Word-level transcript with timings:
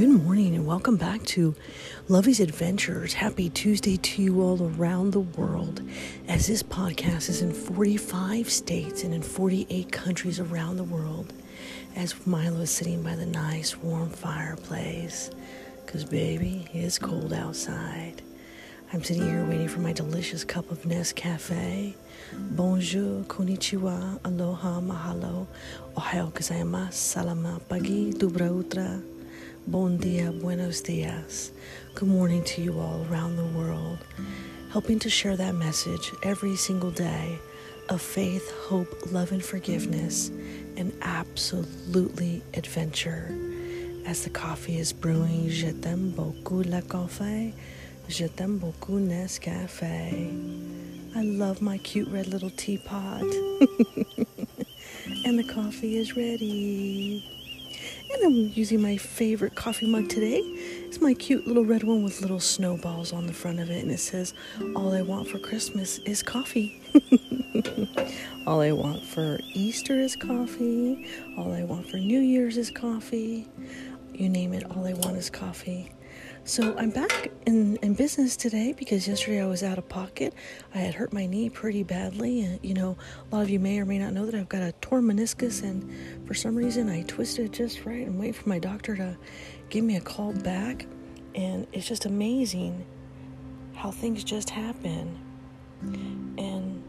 Good 0.00 0.24
morning 0.24 0.54
and 0.54 0.66
welcome 0.66 0.96
back 0.96 1.22
to 1.24 1.54
Lovey's 2.08 2.40
Adventures. 2.40 3.12
Happy 3.12 3.50
Tuesday 3.50 3.98
to 3.98 4.22
you 4.22 4.40
all 4.40 4.72
around 4.78 5.10
the 5.10 5.20
world. 5.20 5.82
As 6.26 6.46
this 6.46 6.62
podcast 6.62 7.28
is 7.28 7.42
in 7.42 7.52
45 7.52 8.48
states 8.48 9.04
and 9.04 9.12
in 9.12 9.20
48 9.20 9.92
countries 9.92 10.40
around 10.40 10.78
the 10.78 10.84
world, 10.84 11.34
as 11.96 12.14
Milo 12.26 12.60
is 12.60 12.70
sitting 12.70 13.02
by 13.02 13.14
the 13.14 13.26
nice 13.26 13.76
warm 13.76 14.08
fireplace, 14.08 15.30
because 15.84 16.06
baby, 16.06 16.66
it's 16.72 16.98
cold 16.98 17.34
outside. 17.34 18.22
I'm 18.94 19.04
sitting 19.04 19.24
here 19.24 19.44
waiting 19.44 19.68
for 19.68 19.80
my 19.80 19.92
delicious 19.92 20.44
cup 20.44 20.70
of 20.70 20.84
Nescafe. 20.84 21.94
Bonjour, 22.52 23.22
konnichiwa, 23.24 24.18
aloha, 24.24 24.80
mahalo, 24.80 25.46
ohayo 25.94 26.32
gozaimasu, 26.32 26.94
salama, 26.94 27.60
pagi, 27.68 28.14
dubra 28.14 28.48
utra. 28.48 29.09
Bon 29.66 29.98
dia, 29.98 30.32
buenos 30.32 30.80
dias. 30.80 31.52
Good 31.94 32.08
morning 32.08 32.42
to 32.44 32.62
you 32.62 32.80
all 32.80 33.06
around 33.10 33.36
the 33.36 33.44
world, 33.44 33.98
helping 34.72 34.98
to 35.00 35.10
share 35.10 35.36
that 35.36 35.54
message 35.54 36.12
every 36.22 36.56
single 36.56 36.90
day 36.90 37.38
of 37.90 38.00
faith, 38.00 38.50
hope, 38.68 39.12
love, 39.12 39.32
and 39.32 39.44
forgiveness, 39.44 40.30
and 40.76 40.92
absolutely 41.02 42.42
adventure. 42.54 43.36
As 44.06 44.24
the 44.24 44.30
coffee 44.30 44.78
is 44.78 44.94
brewing, 44.94 45.50
je 45.50 45.72
t'aime 45.72 46.10
beaucoup 46.10 46.64
le 46.64 46.80
café, 46.80 47.52
je 48.08 48.28
t'aime 48.28 48.58
beaucoup 48.58 48.98
Nescafe. 48.98 49.82
I 51.14 51.22
love 51.22 51.60
my 51.60 51.76
cute 51.78 52.08
red 52.08 52.28
little 52.28 52.50
teapot. 52.50 53.22
and 55.24 55.38
the 55.38 55.44
coffee 55.44 55.98
is 55.98 56.16
ready. 56.16 57.39
And 58.12 58.24
I'm 58.24 58.52
using 58.54 58.82
my 58.82 58.96
favorite 58.96 59.54
coffee 59.54 59.86
mug 59.86 60.08
today. 60.08 60.40
It's 60.40 61.00
my 61.00 61.14
cute 61.14 61.46
little 61.46 61.64
red 61.64 61.84
one 61.84 62.02
with 62.02 62.20
little 62.20 62.40
snowballs 62.40 63.12
on 63.12 63.26
the 63.26 63.32
front 63.32 63.60
of 63.60 63.70
it. 63.70 63.82
And 63.82 63.90
it 63.90 64.00
says, 64.00 64.34
All 64.74 64.92
I 64.92 65.02
want 65.02 65.28
for 65.28 65.38
Christmas 65.38 65.98
is 65.98 66.22
coffee. 66.22 66.80
All 68.46 68.60
I 68.60 68.72
want 68.72 69.04
for 69.04 69.38
Easter 69.54 69.94
is 69.94 70.16
coffee. 70.16 71.06
All 71.36 71.52
I 71.52 71.62
want 71.62 71.88
for 71.88 71.98
New 71.98 72.20
Year's 72.20 72.56
is 72.56 72.70
coffee. 72.70 73.46
You 74.12 74.28
name 74.28 74.52
it, 74.52 74.64
all 74.70 74.86
I 74.86 74.92
want 74.92 75.16
is 75.16 75.30
coffee. 75.30 75.92
So 76.44 76.76
I'm 76.76 76.90
back 76.90 77.30
in, 77.46 77.76
in 77.76 77.94
business 77.94 78.36
today 78.36 78.72
because 78.76 79.06
yesterday 79.06 79.42
I 79.42 79.46
was 79.46 79.62
out 79.62 79.78
of 79.78 79.88
pocket. 79.88 80.34
I 80.74 80.78
had 80.78 80.94
hurt 80.94 81.12
my 81.12 81.26
knee 81.26 81.48
pretty 81.48 81.82
badly. 81.84 82.40
And, 82.40 82.58
you 82.62 82.74
know, 82.74 82.96
a 83.30 83.36
lot 83.36 83.42
of 83.42 83.50
you 83.50 83.60
may 83.60 83.78
or 83.78 83.84
may 83.84 83.98
not 83.98 84.14
know 84.14 84.26
that 84.26 84.34
I've 84.34 84.48
got 84.48 84.62
a 84.62 84.72
torn 84.80 85.04
meniscus, 85.04 85.62
and 85.62 85.88
for 86.26 86.34
some 86.34 86.56
reason 86.56 86.88
I 86.88 87.02
twisted 87.02 87.46
it 87.46 87.52
just 87.52 87.84
right. 87.84 88.06
I'm 88.06 88.18
waiting 88.18 88.32
for 88.32 88.48
my 88.48 88.58
doctor 88.58 88.96
to 88.96 89.16
give 89.68 89.84
me 89.84 89.96
a 89.96 90.00
call 90.00 90.32
back. 90.32 90.86
And 91.34 91.66
it's 91.72 91.86
just 91.86 92.06
amazing 92.06 92.84
how 93.74 93.92
things 93.92 94.24
just 94.24 94.50
happen. 94.50 95.18
And 95.82 96.82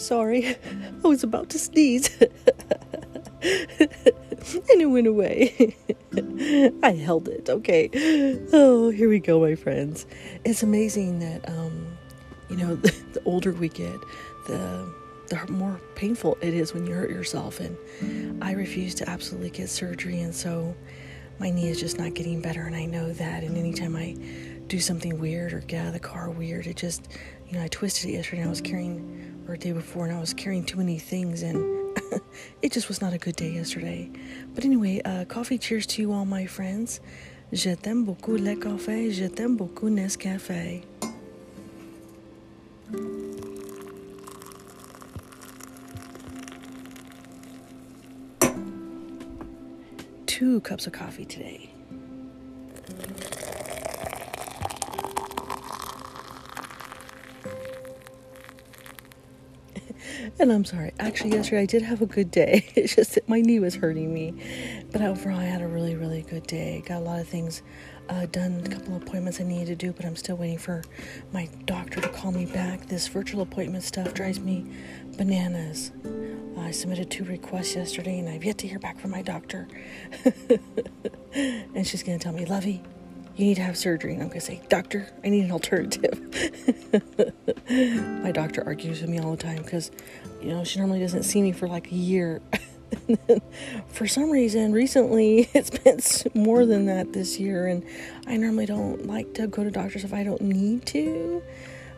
Sorry, 0.00 0.56
I 1.04 1.06
was 1.06 1.22
about 1.22 1.50
to 1.50 1.58
sneeze. 1.58 2.10
and 2.20 2.30
it 4.80 4.86
went 4.86 5.06
away. 5.06 5.76
I 6.82 6.92
held 6.92 7.28
it, 7.28 7.50
okay. 7.50 7.90
Oh, 8.52 8.88
here 8.90 9.10
we 9.10 9.18
go, 9.18 9.40
my 9.40 9.54
friends. 9.54 10.06
It's 10.44 10.62
amazing 10.62 11.18
that, 11.18 11.46
um, 11.48 11.86
you 12.48 12.56
know, 12.56 12.76
the, 12.76 12.94
the 13.12 13.22
older 13.24 13.52
we 13.52 13.68
get, 13.68 14.00
the 14.46 14.90
the 15.28 15.46
more 15.52 15.80
painful 15.94 16.36
it 16.40 16.54
is 16.54 16.74
when 16.74 16.86
you 16.86 16.92
hurt 16.92 17.10
yourself. 17.10 17.60
And 17.60 18.42
I 18.42 18.52
refuse 18.52 18.96
to 18.96 19.08
absolutely 19.08 19.50
get 19.50 19.68
surgery, 19.68 20.20
and 20.20 20.34
so 20.34 20.74
my 21.38 21.50
knee 21.50 21.68
is 21.68 21.78
just 21.78 21.98
not 21.98 22.14
getting 22.14 22.40
better, 22.40 22.62
and 22.62 22.74
I 22.74 22.86
know 22.86 23.12
that. 23.12 23.44
And 23.44 23.56
anytime 23.56 23.94
I 23.96 24.16
do 24.66 24.80
something 24.80 25.20
weird 25.20 25.52
or 25.52 25.60
get 25.60 25.82
out 25.82 25.86
of 25.88 25.92
the 25.92 26.00
car 26.00 26.30
weird, 26.30 26.66
it 26.66 26.76
just, 26.76 27.08
you 27.46 27.58
know, 27.58 27.62
I 27.64 27.68
twisted 27.68 28.10
it 28.10 28.14
yesterday, 28.14 28.44
I 28.44 28.48
was 28.48 28.60
carrying 28.60 29.39
or 29.50 29.54
a 29.54 29.58
day 29.58 29.72
before, 29.72 30.06
and 30.06 30.14
I 30.14 30.20
was 30.20 30.32
carrying 30.32 30.64
too 30.64 30.78
many 30.78 30.98
things, 30.98 31.42
and 31.42 31.98
it 32.62 32.70
just 32.70 32.86
was 32.86 33.00
not 33.00 33.12
a 33.12 33.18
good 33.18 33.34
day 33.34 33.50
yesterday. 33.50 34.08
But 34.54 34.64
anyway, 34.64 35.02
uh, 35.04 35.24
coffee 35.24 35.58
cheers 35.58 35.86
to 35.88 36.02
you 36.02 36.12
all, 36.12 36.24
my 36.24 36.46
friends. 36.46 37.00
Je 37.52 37.74
t'aime 37.74 38.04
beaucoup 38.04 38.36
le 38.36 38.54
café, 38.54 39.10
je 39.10 39.26
t'aime 39.26 39.56
beaucoup 39.56 39.90
Nescafé. 39.90 40.84
Two 50.26 50.60
cups 50.60 50.86
of 50.86 50.92
coffee 50.92 51.24
today. 51.24 51.70
And 60.38 60.52
I'm 60.52 60.64
sorry. 60.64 60.92
Actually, 60.98 61.32
yesterday 61.32 61.62
I 61.62 61.66
did 61.66 61.82
have 61.82 62.02
a 62.02 62.06
good 62.06 62.30
day. 62.30 62.66
It's 62.74 62.94
just 62.94 63.14
that 63.14 63.28
my 63.28 63.40
knee 63.40 63.60
was 63.60 63.74
hurting 63.74 64.12
me. 64.12 64.34
But 64.90 65.02
overall, 65.02 65.38
I 65.38 65.44
had 65.44 65.60
a 65.60 65.66
really, 65.66 65.94
really 65.94 66.22
good 66.22 66.46
day. 66.46 66.82
Got 66.86 66.98
a 66.98 67.04
lot 67.04 67.20
of 67.20 67.28
things 67.28 67.62
uh, 68.08 68.26
done, 68.26 68.62
a 68.64 68.68
couple 68.68 68.96
of 68.96 69.02
appointments 69.02 69.40
I 69.40 69.44
needed 69.44 69.66
to 69.66 69.76
do, 69.76 69.92
but 69.92 70.04
I'm 70.04 70.16
still 70.16 70.36
waiting 70.36 70.58
for 70.58 70.82
my 71.32 71.48
doctor 71.64 72.00
to 72.00 72.08
call 72.08 72.32
me 72.32 72.46
back. 72.46 72.86
This 72.86 73.06
virtual 73.08 73.42
appointment 73.42 73.84
stuff 73.84 74.14
drives 74.14 74.40
me 74.40 74.66
bananas. 75.16 75.92
I 76.58 76.72
submitted 76.72 77.10
two 77.10 77.24
requests 77.24 77.74
yesterday 77.74 78.18
and 78.18 78.28
I've 78.28 78.44
yet 78.44 78.58
to 78.58 78.68
hear 78.68 78.78
back 78.78 78.98
from 78.98 79.10
my 79.10 79.22
doctor. 79.22 79.68
and 81.34 81.86
she's 81.86 82.02
going 82.02 82.18
to 82.18 82.22
tell 82.22 82.32
me, 82.32 82.44
Lovey, 82.44 82.82
you 83.40 83.46
need 83.46 83.54
to 83.56 83.62
have 83.62 83.76
surgery. 83.76 84.12
And 84.12 84.22
I'm 84.22 84.28
going 84.28 84.40
to 84.40 84.46
say, 84.46 84.60
Doctor, 84.68 85.08
I 85.24 85.30
need 85.30 85.44
an 85.44 85.52
alternative. 85.52 86.20
My 88.22 88.32
doctor 88.32 88.62
argues 88.64 89.00
with 89.00 89.08
me 89.08 89.18
all 89.18 89.30
the 89.30 89.42
time 89.42 89.62
because, 89.62 89.90
you 90.42 90.48
know, 90.48 90.62
she 90.62 90.78
normally 90.78 91.00
doesn't 91.00 91.22
see 91.22 91.40
me 91.40 91.52
for 91.52 91.66
like 91.66 91.90
a 91.90 91.94
year. 91.94 92.42
for 93.88 94.06
some 94.06 94.30
reason, 94.30 94.72
recently 94.72 95.48
it's 95.54 95.70
been 95.70 96.00
more 96.34 96.66
than 96.66 96.86
that 96.86 97.12
this 97.12 97.38
year, 97.38 97.66
and 97.66 97.84
I 98.26 98.36
normally 98.36 98.66
don't 98.66 99.06
like 99.06 99.32
to 99.34 99.46
go 99.46 99.64
to 99.64 99.70
doctors 99.70 100.04
if 100.04 100.12
I 100.12 100.22
don't 100.22 100.42
need 100.42 100.84
to. 100.86 101.42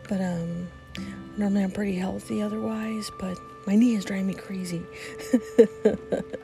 But 0.07 0.21
um, 0.21 0.69
normally 1.37 1.63
I'm 1.63 1.71
pretty 1.71 1.95
healthy 1.95 2.41
otherwise, 2.41 3.11
but 3.19 3.37
my 3.65 3.75
knee 3.75 3.95
is 3.95 4.05
driving 4.05 4.27
me 4.27 4.33
crazy. 4.33 4.81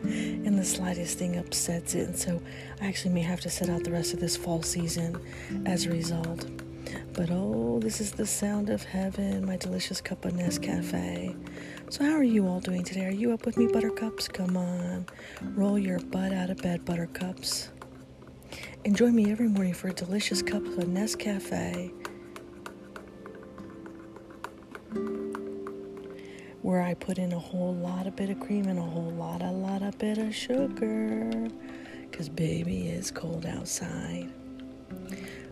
and 0.04 0.58
the 0.58 0.66
slightest 0.66 1.18
thing 1.18 1.38
upsets 1.38 1.96
it. 1.96 2.08
And 2.08 2.18
so 2.18 2.42
I 2.82 2.88
actually 2.88 3.14
may 3.14 3.22
have 3.22 3.42
to 3.42 3.50
sit 3.50 3.70
out 3.70 3.84
the 3.84 3.92
rest 3.92 4.14
of 4.14 4.20
this 4.20 4.38
fall 4.38 4.62
season 4.62 5.20
as 5.66 5.86
a 5.86 5.90
result. 5.90 6.46
But 7.14 7.30
oh, 7.32 7.80
this 7.82 8.00
is 8.02 8.14
the 8.14 8.26
sound 8.26 8.70
of 8.70 8.84
heaven, 8.84 9.46
my 9.46 9.58
delicious 9.58 10.02
cup 10.02 10.26
of 10.26 10.34
Nescafe. 10.34 11.36
So, 11.90 12.04
how 12.04 12.14
are 12.14 12.24
you 12.24 12.48
all 12.48 12.60
doing 12.60 12.84
today? 12.84 13.06
Are 13.06 13.12
you 13.12 13.32
up 13.32 13.46
with 13.46 13.58
me, 13.58 13.68
Buttercups? 13.68 14.28
Come 14.28 14.56
on, 14.56 15.06
roll 15.56 15.78
your 15.78 16.00
butt 16.00 16.32
out 16.34 16.50
of 16.50 16.58
bed, 16.58 16.86
Buttercups. 16.86 17.70
And 18.86 18.96
join 18.96 19.16
me 19.16 19.32
every 19.32 19.50
morning 19.50 19.74
for 19.74 19.90
a 19.90 19.94
delicious 19.94 20.42
cup 20.42 20.64
of 20.64 20.86
Nescafe 20.86 21.92
where 26.70 26.84
I 26.84 26.94
put 26.94 27.18
in 27.18 27.34
a 27.34 27.40
whole 27.40 27.74
lot 27.74 28.06
of 28.06 28.16
bit 28.16 28.30
of 28.30 28.40
cream 28.40 28.68
and 28.68 28.78
a 28.78 28.84
whole 28.84 29.10
lot, 29.18 29.42
a 29.42 29.50
lot 29.50 29.82
of 29.82 29.98
bit 29.98 30.20
of 30.20 30.36
sugar. 30.36 31.48
Because 32.02 32.30
baby, 32.30 32.90
it's 32.90 33.10
cold 33.10 33.48
outside. 33.48 34.30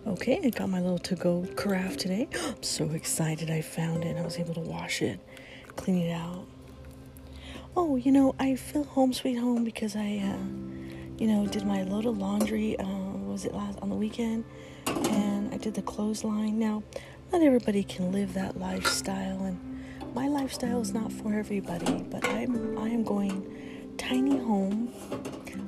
Okay, 0.06 0.40
I 0.44 0.52
got 0.52 0.70
my 0.70 0.80
little 0.80 1.00
to-go 1.00 1.48
carafe 1.56 1.98
today. 1.98 2.28
I'm 2.46 2.62
so 2.62 2.92
excited 2.92 3.50
I 3.50 3.62
found 3.62 4.04
it. 4.04 4.10
And 4.10 4.20
I 4.20 4.22
was 4.22 4.38
able 4.38 4.54
to 4.54 4.60
wash 4.60 5.02
it, 5.02 5.20
clean 5.76 6.04
it 6.04 6.12
out. 6.12 6.46
Oh, 7.76 7.96
you 7.96 8.12
know, 8.12 8.36
I 8.40 8.54
feel 8.54 8.84
home 8.84 9.12
sweet 9.12 9.40
home 9.40 9.64
because 9.64 9.96
I, 9.96 10.22
uh, 10.24 10.38
you 11.18 11.26
know, 11.26 11.48
did 11.48 11.66
my 11.66 11.82
load 11.82 12.06
of 12.06 12.20
laundry. 12.20 12.78
Uh, 12.78 12.86
was 12.86 13.44
it 13.44 13.56
last 13.56 13.80
on 13.82 13.90
the 13.90 13.96
weekend? 13.96 14.46
And 14.86 15.52
I 15.52 15.58
did 15.58 15.74
the 15.74 15.82
clothesline. 15.82 16.60
Now, 16.60 16.84
not 17.32 17.42
everybody 17.42 17.84
can 17.84 18.12
live 18.12 18.36
that 18.36 18.60
lifestyle, 18.60 19.44
and 19.44 19.77
my 20.18 20.28
lifestyle 20.28 20.82
is 20.82 20.96
not 20.96 21.12
for 21.12 21.32
everybody, 21.32 22.04
but 22.10 22.28
I'm 22.28 22.76
I 22.80 22.90
am 22.90 23.04
going 23.04 23.94
tiny 24.00 24.40
home. 24.40 24.92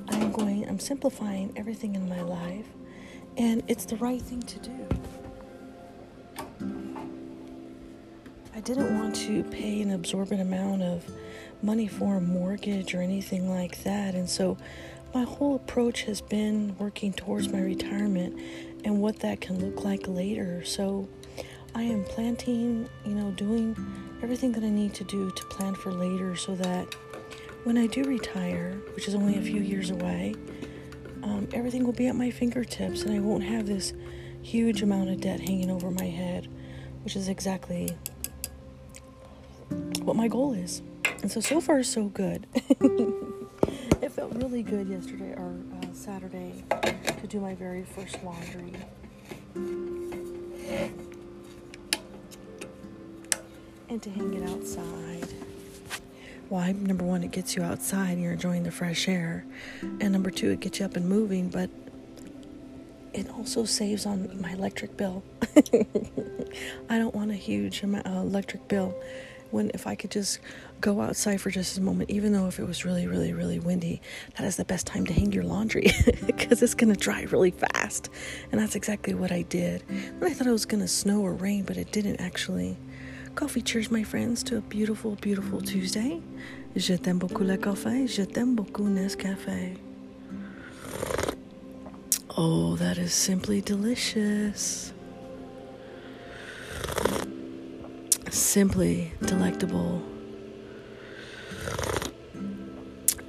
I'm 0.08 0.32
going 0.32 0.68
I'm 0.68 0.80
simplifying 0.80 1.52
everything 1.54 1.94
in 1.94 2.08
my 2.08 2.20
life 2.20 2.66
and 3.36 3.62
it's 3.68 3.84
the 3.84 3.94
right 3.98 4.20
thing 4.20 4.42
to 4.42 4.58
do. 4.58 4.88
I 8.52 8.58
didn't 8.58 8.98
want 8.98 9.14
to 9.26 9.44
pay 9.44 9.82
an 9.82 9.92
absorbent 9.92 10.40
amount 10.40 10.82
of 10.82 11.08
money 11.62 11.86
for 11.86 12.16
a 12.16 12.20
mortgage 12.20 12.92
or 12.92 13.02
anything 13.02 13.48
like 13.48 13.84
that. 13.84 14.16
And 14.16 14.28
so 14.28 14.58
my 15.14 15.22
whole 15.22 15.54
approach 15.54 16.02
has 16.02 16.20
been 16.20 16.74
working 16.76 17.12
towards 17.12 17.48
my 17.50 17.60
retirement 17.60 18.36
and 18.84 19.00
what 19.00 19.20
that 19.20 19.40
can 19.40 19.64
look 19.64 19.84
like 19.84 20.08
later. 20.08 20.64
So 20.64 21.08
I 21.74 21.82
am 21.82 22.04
planting, 22.04 22.88
you 23.04 23.14
know, 23.14 23.30
doing 23.32 23.76
everything 24.22 24.52
that 24.52 24.64
I 24.64 24.68
need 24.68 24.94
to 24.94 25.04
do 25.04 25.30
to 25.30 25.44
plan 25.44 25.74
for 25.74 25.92
later 25.92 26.36
so 26.36 26.54
that 26.56 26.94
when 27.64 27.78
I 27.78 27.86
do 27.86 28.04
retire, 28.04 28.80
which 28.94 29.06
is 29.06 29.14
only 29.14 29.36
a 29.36 29.42
few 29.42 29.60
years 29.60 29.90
away, 29.90 30.34
um, 31.22 31.48
everything 31.52 31.84
will 31.84 31.92
be 31.92 32.06
at 32.06 32.16
my 32.16 32.30
fingertips 32.30 33.02
and 33.02 33.14
I 33.14 33.20
won't 33.20 33.44
have 33.44 33.66
this 33.66 33.92
huge 34.42 34.82
amount 34.82 35.10
of 35.10 35.20
debt 35.20 35.40
hanging 35.40 35.70
over 35.70 35.90
my 35.90 36.06
head, 36.06 36.48
which 37.04 37.16
is 37.16 37.28
exactly 37.28 37.90
what 40.02 40.16
my 40.16 40.28
goal 40.28 40.54
is. 40.54 40.82
And 41.22 41.30
so, 41.30 41.40
so 41.40 41.60
far, 41.60 41.82
so 41.82 42.04
good. 42.04 42.46
it 44.00 44.10
felt 44.12 44.32
really 44.34 44.62
good 44.62 44.88
yesterday 44.88 45.34
or 45.36 45.60
uh, 45.82 45.86
Saturday 45.92 46.64
to 47.20 47.26
do 47.28 47.40
my 47.40 47.54
very 47.54 47.84
first 47.84 48.22
laundry. 48.24 48.72
And 53.90 54.00
to 54.04 54.10
hang 54.10 54.34
it 54.34 54.48
outside. 54.48 55.34
Why? 56.48 56.70
Number 56.70 57.04
one, 57.04 57.24
it 57.24 57.32
gets 57.32 57.56
you 57.56 57.64
outside 57.64 58.12
and 58.12 58.22
you're 58.22 58.32
enjoying 58.32 58.62
the 58.62 58.70
fresh 58.70 59.08
air. 59.08 59.44
And 59.82 60.12
number 60.12 60.30
two, 60.30 60.50
it 60.50 60.60
gets 60.60 60.78
you 60.78 60.86
up 60.86 60.94
and 60.94 61.08
moving, 61.08 61.48
but 61.48 61.70
it 63.12 63.28
also 63.30 63.64
saves 63.64 64.06
on 64.06 64.40
my 64.40 64.52
electric 64.52 64.96
bill. 64.96 65.24
I 66.88 66.98
don't 66.98 67.16
want 67.16 67.32
a 67.32 67.34
huge 67.34 67.82
uh, 67.82 68.00
electric 68.06 68.68
bill 68.68 68.94
when 69.50 69.72
if 69.74 69.88
I 69.88 69.96
could 69.96 70.12
just 70.12 70.38
go 70.80 71.00
outside 71.00 71.40
for 71.40 71.50
just 71.50 71.76
a 71.76 71.80
moment, 71.80 72.10
even 72.10 72.32
though 72.32 72.46
if 72.46 72.60
it 72.60 72.68
was 72.68 72.84
really, 72.84 73.08
really, 73.08 73.32
really 73.32 73.58
windy, 73.58 74.00
that 74.36 74.46
is 74.46 74.54
the 74.54 74.64
best 74.64 74.86
time 74.86 75.04
to 75.06 75.12
hang 75.12 75.32
your 75.32 75.42
laundry 75.42 75.90
because 76.26 76.62
it's 76.62 76.74
going 76.74 76.94
to 76.94 76.98
dry 76.98 77.22
really 77.22 77.50
fast. 77.50 78.08
And 78.52 78.60
that's 78.60 78.76
exactly 78.76 79.14
what 79.14 79.32
I 79.32 79.42
did. 79.42 79.82
And 79.88 80.24
I 80.24 80.32
thought 80.32 80.46
it 80.46 80.52
was 80.52 80.66
going 80.66 80.80
to 80.80 80.88
snow 80.88 81.22
or 81.22 81.34
rain, 81.34 81.64
but 81.64 81.76
it 81.76 81.90
didn't 81.90 82.20
actually. 82.20 82.76
Coffee 83.40 83.62
cheers, 83.62 83.90
my 83.90 84.02
friends, 84.02 84.42
to 84.42 84.58
a 84.58 84.60
beautiful, 84.60 85.16
beautiful 85.22 85.62
Tuesday. 85.62 86.20
Je 86.76 86.94
t'aime 86.98 87.18
beaucoup 87.18 87.42
le 87.42 87.56
café, 87.56 88.06
je 88.06 88.22
t'aime 88.22 88.54
beaucoup 88.54 88.86
Nescafé. 88.86 89.78
Oh, 92.36 92.76
that 92.76 92.98
is 92.98 93.14
simply 93.14 93.62
delicious. 93.62 94.92
Simply 98.28 99.10
delectable. 99.22 100.02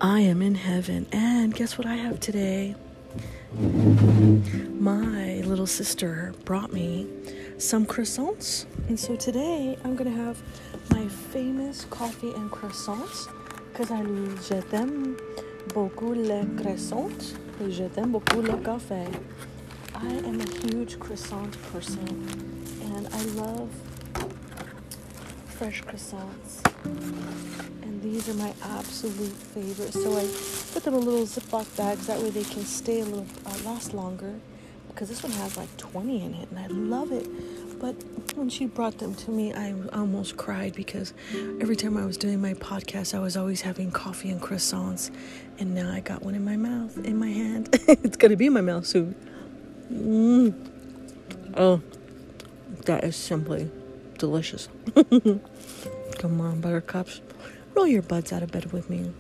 I 0.02 0.20
am 0.20 0.42
in 0.42 0.56
heaven. 0.56 1.08
And 1.14 1.56
guess 1.56 1.78
what 1.78 1.88
I 1.88 1.96
have 1.96 2.20
today? 2.20 2.76
My 4.78 5.42
little 5.46 5.68
sister 5.68 6.34
brought 6.44 6.74
me 6.74 7.08
some 7.62 7.86
croissants. 7.86 8.66
And 8.90 9.00
so 9.00 9.16
today 9.16 9.78
I'm 9.84 9.96
to 10.10 10.18
have 10.18 10.42
my 10.90 11.08
famous 11.08 11.86
coffee 11.86 12.32
and 12.32 12.50
croissants 12.50 13.28
because 13.72 13.92
I 13.92 14.02
je 14.42 14.60
t'aime 14.62 15.16
beaucoup 15.74 16.14
les 16.14 16.44
croissants 16.58 17.36
et 17.62 17.72
je 17.72 17.84
beaucoup 18.08 18.42
le 18.42 18.58
café. 18.64 19.06
I 19.94 20.14
am 20.28 20.42
a 20.42 20.50
huge 20.66 20.98
croissant 21.00 21.56
person 21.72 22.08
and 22.96 23.08
I 23.14 23.24
love 23.40 23.70
fresh 25.46 25.84
croissants 25.84 26.64
And 27.84 28.02
these 28.02 28.28
are 28.28 28.34
my 28.34 28.54
absolute 28.64 29.38
favorites. 29.54 30.02
So 30.02 30.18
I 30.18 30.26
put 30.74 30.84
them 30.84 30.96
in 30.96 31.06
little 31.06 31.28
Ziploc 31.28 31.78
bags. 31.78 32.08
That 32.08 32.20
way 32.22 32.32
they 32.32 32.44
can 32.44 32.66
stay 32.66 33.02
a 33.02 33.06
little, 33.06 33.28
uh, 33.46 33.58
last 33.66 33.94
longer. 33.94 34.34
Because 34.92 35.10
this 35.10 35.24
one 35.24 35.32
has 35.34 35.58
like 35.58 35.76
20 35.78 36.24
in 36.24 36.34
it, 36.36 36.50
and 36.50 36.60
I 36.60 36.68
love 36.68 37.12
it. 37.12 37.28
But 37.80 37.96
when 38.36 38.50
she 38.50 38.68
brought 38.68 39.00
them 39.00 39.16
to 39.16 39.32
me, 39.32 39.54
I 39.54 39.74
almost 39.94 40.38
cried 40.38 40.76
because 40.76 41.14
every 41.60 41.76
time 41.76 41.98
I 41.98 42.06
was 42.06 42.16
doing 42.16 42.40
my 42.40 42.54
podcast, 42.54 43.16
I 43.16 43.20
was 43.20 43.36
always 43.36 43.62
having 43.62 43.90
coffee 43.90 44.30
and 44.30 44.40
croissants. 44.40 45.10
And 45.58 45.74
now 45.74 45.92
I 45.92 46.00
got 46.00 46.22
one 46.22 46.36
in 46.36 46.46
my 46.46 46.58
mouth, 46.58 46.98
in 47.00 47.18
my 47.18 47.30
hand. 47.30 47.70
it's 47.88 48.18
going 48.18 48.30
to 48.30 48.38
be 48.38 48.46
in 48.46 48.54
my 48.54 48.62
mouth 48.62 48.86
soon. 48.86 49.16
Mm. 49.92 50.54
Oh, 51.58 51.82
that 52.86 53.04
is 53.04 53.16
simply 53.16 53.72
delicious. 54.20 54.70
Come 56.20 56.40
on, 56.40 56.62
buttercups. 56.62 57.22
Roll 57.74 57.88
your 57.88 58.04
buds 58.04 58.32
out 58.32 58.44
of 58.44 58.52
bed 58.52 58.72
with 58.72 58.90
me. 58.90 59.12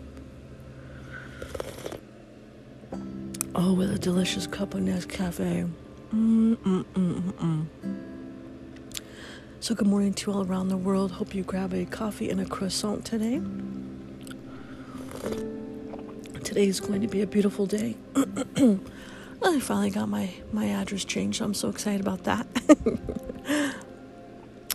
Oh, 3.53 3.74
with 3.74 3.92
a 3.94 4.00
delicious 4.00 4.48
cup 4.48 4.74
of 4.74 4.80
Nescafe. 4.80 5.69
Mm-mm-mm-mm. 6.13 7.65
So, 9.59 9.75
good 9.75 9.88
morning 9.88 10.13
to 10.13 10.31
all 10.31 10.45
around 10.45 10.69
the 10.69 10.77
world. 10.77 11.12
Hope 11.12 11.36
you 11.36 11.44
grab 11.44 11.74
a 11.74 11.83
coffee 11.83 12.30
and 12.30 12.39
a 12.39 12.45
croissant 12.45 13.03
today. 13.03 13.42
Today 16.45 16.65
is 16.65 16.80
going 16.80 17.01
to 17.01 17.09
be 17.09 17.21
a 17.21 17.27
beautiful 17.27 17.65
day. 17.65 17.98
I 18.15 19.59
finally 19.59 19.89
got 19.89 20.07
my, 20.07 20.33
my 20.53 20.68
address 20.68 21.03
changed, 21.03 21.42
I'm 21.42 21.53
so 21.53 21.68
excited 21.68 22.00
about 22.00 22.24
that. 22.24 22.48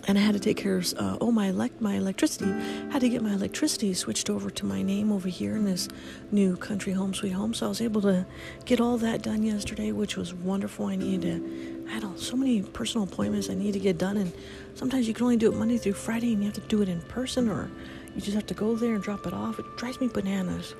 and 0.07 0.17
I 0.17 0.21
had 0.21 0.35
to 0.35 0.41
take 0.41 0.57
care 0.57 0.77
of 0.77 0.95
uh, 0.97 1.19
oh 1.21 1.33
my 1.33 1.49
elect 1.49 1.81
my 1.81 1.95
electricity. 1.95 2.47
Had 2.91 3.01
to 3.01 3.09
get 3.09 3.23
my 3.23 3.33
electricity 3.33 3.93
switched 3.95 4.31
over 4.31 4.51
to 4.51 4.67
my 4.67 4.83
name 4.83 5.11
over 5.11 5.29
here 5.29 5.57
in 5.57 5.65
this 5.65 5.89
new 6.31 6.57
country 6.57 6.93
home 6.93 7.13
sweet 7.13 7.33
home. 7.33 7.55
So 7.55 7.67
I 7.67 7.69
was 7.69 7.81
able 7.81 8.01
to 8.03 8.25
get 8.65 8.81
all 8.81 8.99
that 8.99 9.23
done 9.23 9.43
yesterday, 9.43 9.93
which 9.93 10.17
was 10.17 10.33
wonderful. 10.33 10.87
I 10.87 10.97
needed 10.97 11.23
to. 11.23 11.87
I 11.89 11.93
had 11.95 12.19
so 12.19 12.37
many 12.37 12.63
personal 12.63 13.05
appointments 13.05 13.51
I 13.51 13.55
need 13.55 13.73
to 13.73 13.79
get 13.79 13.99
done, 13.99 14.17
and 14.17 14.33
sometimes 14.75 15.07
you 15.07 15.15
can 15.15 15.25
only 15.25 15.37
do 15.37 15.53
it 15.53 15.57
Monday 15.57 15.79
through 15.79 15.95
Friday, 15.95 16.33
and 16.33 16.43
you 16.43 16.51
have 16.51 16.55
to 16.55 16.69
do 16.69 16.83
it 16.83 16.89
in 16.89 17.01
person, 17.03 17.49
or 17.49 17.71
you 18.15 18.21
just 18.21 18.35
have 18.35 18.47
to 18.47 18.55
go 18.55 18.75
there 18.75 18.95
and 18.95 19.03
drop 19.03 19.27
it 19.27 19.33
off. 19.33 19.59
It 19.59 19.65
drives 19.77 20.01
me 20.01 20.09
bananas. 20.09 20.75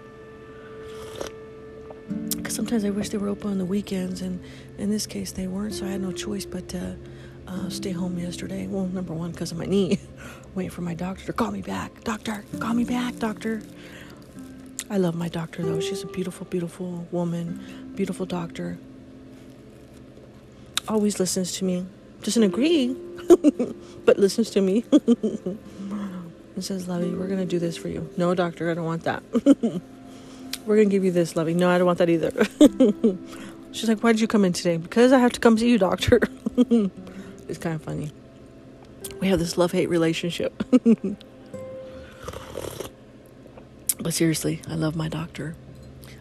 Because 2.37 2.55
sometimes 2.55 2.85
I 2.85 2.91
wish 2.91 3.09
they 3.09 3.19
were 3.19 3.29
open 3.29 3.51
on 3.51 3.59
the 3.59 3.65
weekends, 3.65 4.21
and 4.23 4.41
in 4.79 4.91
this 4.91 5.07
case 5.07 5.33
they 5.33 5.47
weren't, 5.47 5.75
so 5.75 5.87
I 5.87 5.91
had 5.91 6.01
no 6.01 6.13
choice 6.13 6.45
but 6.45 6.69
to 6.71 6.79
uh, 6.79 6.95
Uh, 7.47 7.69
stay 7.69 7.93
home 7.93 8.19
yesterday. 8.19 8.67
Well, 8.67 8.87
number 8.87 9.15
one, 9.15 9.31
because 9.31 9.53
of 9.53 9.59
my 9.59 9.67
knee. 9.67 10.01
Waiting 10.55 10.71
for 10.71 10.83
my 10.83 10.95
doctor 10.95 11.27
to 11.27 11.33
call 11.33 11.51
me 11.53 11.63
back. 11.63 12.03
Doctor, 12.03 12.45
call 12.59 12.75
me 12.75 12.85
back, 12.85 13.17
doctor. 13.19 13.63
I 14.91 14.99
love 14.99 15.15
my 15.15 15.29
doctor, 15.29 15.63
though. 15.63 15.81
She's 15.81 16.03
a 16.03 16.07
beautiful, 16.07 16.47
beautiful 16.47 17.07
woman, 17.11 17.93
beautiful 17.95 18.27
doctor. 18.27 18.79
Always 20.89 21.21
listens 21.21 21.53
to 21.59 21.65
me. 21.65 21.87
Doesn't 22.23 22.43
agree, 22.43 22.97
but 24.05 24.19
listens 24.19 24.51
to 24.51 24.61
me. 24.61 24.85
and 24.93 25.59
says, 26.61 26.89
Lovey, 26.89 27.11
we're 27.11 27.27
going 27.27 27.39
to 27.41 27.47
do 27.47 27.59
this 27.59 27.77
for 27.77 27.89
you. 27.89 28.09
No, 28.17 28.35
doctor, 28.35 28.71
I 28.71 28.75
don't 28.75 28.85
want 28.85 29.05
that. 29.05 29.23
we're 30.65 30.77
going 30.77 30.89
to 30.89 30.93
give 30.93 31.05
you 31.05 31.13
this, 31.13 31.37
Lovey. 31.37 31.55
No, 31.55 31.69
I 31.69 31.79
don't 31.79 31.87
want 31.87 31.99
that 31.99 32.09
either. 32.09 32.33
She's 33.73 33.89
like, 33.89 34.01
Why 34.03 34.13
did 34.13 34.21
you 34.21 34.29
come 34.29 34.45
in 34.45 34.53
today? 34.53 34.79
Because 34.79 35.13
I 35.13 35.19
have 35.19 35.33
to 35.33 35.41
come 35.41 35.59
see 35.59 35.71
you, 35.71 35.79
doctor. 35.79 36.21
It's 37.49 37.59
kind 37.59 37.75
of 37.75 37.83
funny. 37.83 38.11
We 39.21 39.29
have 39.29 39.39
this 39.39 39.57
love 39.57 39.73
hate 39.73 39.89
relationship. 39.89 40.63
but 44.01 44.15
seriously, 44.15 44.63
I 44.69 44.75
love 44.75 44.97
my 44.97 45.09
doctor. 45.09 45.57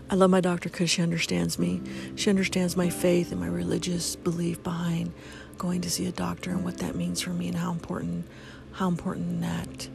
I 0.09 0.15
love 0.15 0.29
my 0.29 0.41
doctor 0.41 0.69
because 0.69 0.89
she 0.89 1.01
understands 1.01 1.57
me. 1.57 1.81
She 2.15 2.29
understands 2.29 2.77
my 2.77 2.89
faith 2.89 3.31
and 3.31 3.41
my 3.41 3.47
religious 3.47 4.15
belief 4.15 4.61
behind 4.63 5.13
going 5.57 5.81
to 5.81 5.89
see 5.89 6.05
a 6.05 6.11
doctor 6.11 6.51
and 6.51 6.63
what 6.63 6.77
that 6.77 6.95
means 6.95 7.21
for 7.21 7.31
me 7.31 7.47
and 7.47 7.57
how 7.57 7.71
important 7.71 8.27
how 8.73 8.89
important 8.89 9.41
that 9.41 9.87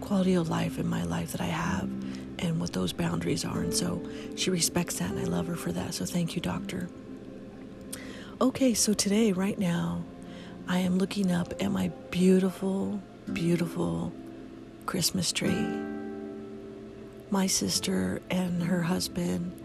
quality 0.00 0.34
of 0.34 0.48
life 0.48 0.78
in 0.78 0.86
my 0.86 1.02
life 1.02 1.32
that 1.32 1.40
I 1.40 1.46
have 1.46 1.90
and 2.38 2.60
what 2.60 2.72
those 2.72 2.92
boundaries 2.92 3.44
are. 3.44 3.60
And 3.60 3.74
so 3.74 4.00
she 4.36 4.50
respects 4.50 5.00
that 5.00 5.10
and 5.10 5.18
I 5.18 5.24
love 5.24 5.48
her 5.48 5.56
for 5.56 5.72
that. 5.72 5.92
So 5.94 6.04
thank 6.04 6.36
you, 6.36 6.40
doctor. 6.40 6.88
Okay, 8.40 8.74
so 8.74 8.94
today, 8.94 9.32
right 9.32 9.58
now, 9.58 10.04
I 10.70 10.80
am 10.80 10.98
looking 10.98 11.32
up 11.32 11.54
at 11.62 11.72
my 11.72 11.88
beautiful, 12.10 13.00
beautiful 13.32 14.12
Christmas 14.84 15.32
tree. 15.32 15.66
My 17.30 17.46
sister 17.46 18.20
and 18.28 18.62
her 18.62 18.82
husband 18.82 19.58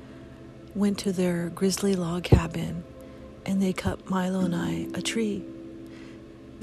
went 0.75 0.99
to 0.99 1.11
their 1.11 1.49
grizzly 1.49 1.97
log 1.97 2.23
cabin 2.23 2.85
and 3.45 3.61
they 3.61 3.73
cut 3.73 4.09
Milo 4.09 4.45
and 4.45 4.55
I 4.55 4.87
a 4.97 5.01
tree. 5.01 5.43